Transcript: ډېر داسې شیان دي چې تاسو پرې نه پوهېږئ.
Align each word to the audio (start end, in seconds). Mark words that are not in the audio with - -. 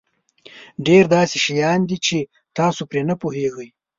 ډېر 0.85 1.03
داسې 1.15 1.37
شیان 1.45 1.79
دي 1.89 1.97
چې 2.05 2.17
تاسو 2.57 2.81
پرې 2.89 3.01
نه 3.09 3.15
پوهېږئ. 3.21 3.69